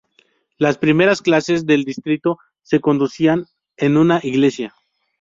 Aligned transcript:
Las 0.57 0.79
primeras 0.79 1.21
clases 1.21 1.67
del 1.67 1.85
distrito 1.85 2.39
se 2.63 2.79
conducían 2.81 3.45
en 3.77 3.97
una 3.97 4.19
iglesia. 4.23 4.73